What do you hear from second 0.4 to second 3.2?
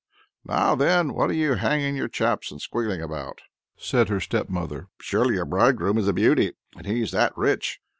"Now then, what are you hanging your chaps and squealing